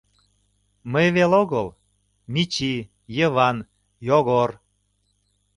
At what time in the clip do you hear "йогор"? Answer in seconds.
4.07-4.49